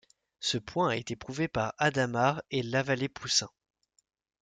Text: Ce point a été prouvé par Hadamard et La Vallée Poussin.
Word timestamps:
Ce 0.39 0.57
point 0.57 0.89
a 0.89 0.95
été 0.95 1.15
prouvé 1.15 1.47
par 1.47 1.75
Hadamard 1.77 2.41
et 2.49 2.63
La 2.63 2.81
Vallée 2.81 3.07
Poussin. 3.07 3.51